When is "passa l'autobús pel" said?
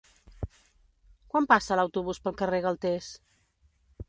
1.53-2.37